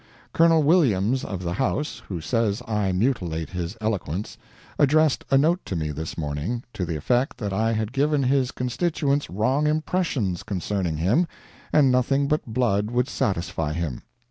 Col. 0.33 0.63
Williams, 0.63 1.23
of 1.23 1.43
the 1.43 1.53
House, 1.53 2.01
who 2.07 2.19
says 2.21 2.63
I 2.67 2.91
mutilate 2.91 3.51
his 3.51 3.77
eloquence, 3.79 4.35
addressed 4.79 5.23
a 5.29 5.37
note 5.37 5.63
to 5.65 5.75
me 5.75 5.91
this 5.91 6.17
morning, 6.17 6.63
to 6.73 6.85
the 6.85 6.95
effect 6.95 7.37
that 7.37 7.53
I 7.53 7.73
had 7.73 7.93
given 7.93 8.23
his 8.23 8.49
constituents 8.49 9.29
wrong 9.29 9.67
impressions 9.67 10.41
concerning 10.41 10.97
him, 10.97 11.27
and 11.71 11.91
nothing 11.91 12.27
but 12.27 12.47
blood 12.47 12.89
would 12.89 13.07
satisfy 13.09 13.73
him. 13.73 14.01